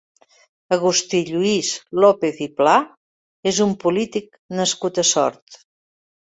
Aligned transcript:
Agustí 0.77 1.19
Lluís 1.27 1.69
López 2.05 2.39
i 2.45 2.47
Pla 2.61 2.73
és 3.53 3.61
un 3.67 3.77
polític 3.85 4.41
nascut 4.63 4.99
a 5.05 5.07
Sort. 5.13 5.63